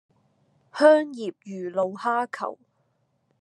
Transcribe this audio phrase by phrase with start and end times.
[0.73, 2.57] 香葉魚露蝦球